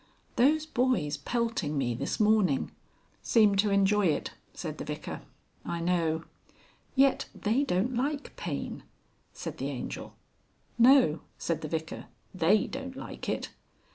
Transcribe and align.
Those 0.35 0.65
boys 0.65 1.15
pelting 1.17 1.77
me 1.77 1.93
this 1.93 2.19
morning" 2.19 2.71
"Seemed 3.21 3.59
to 3.59 3.69
enjoy 3.69 4.07
it," 4.07 4.31
said 4.51 4.79
the 4.79 4.83
Vicar. 4.83 5.21
"I 5.63 5.79
know." 5.79 6.23
"Yet 6.95 7.29
they 7.35 7.63
don't 7.63 7.93
like 7.95 8.35
pain," 8.35 8.81
said 9.31 9.59
the 9.59 9.67
Angel. 9.69 10.15
"No," 10.79 11.19
said 11.37 11.61
the 11.61 11.67
Vicar; 11.67 12.07
"they 12.33 12.65
don't 12.65 12.95
like 12.95 13.29
it." 13.29 13.51